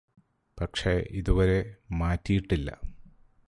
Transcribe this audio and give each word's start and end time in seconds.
പക്ഷെ 0.57 0.93
ഇതുവരെ 1.11 1.59
മാറ്റിയിട്ടില്ല 1.91 2.69